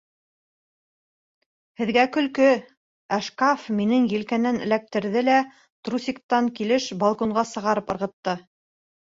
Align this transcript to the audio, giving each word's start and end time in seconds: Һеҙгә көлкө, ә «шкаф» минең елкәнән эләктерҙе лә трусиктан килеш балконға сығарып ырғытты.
Һеҙгә 1.81 2.05
көлкө, 2.15 2.47
ә 3.17 3.19
«шкаф» 3.27 3.67
минең 3.81 4.07
елкәнән 4.15 4.59
эләктерҙе 4.69 5.23
лә 5.29 5.37
трусиктан 5.91 6.51
килеш 6.63 6.89
балконға 7.07 7.47
сығарып 7.53 7.95
ырғытты. 7.99 8.37